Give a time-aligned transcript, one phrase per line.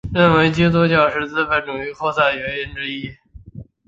[0.11, 3.11] 认为基督新教是资本主义扩展原因之一。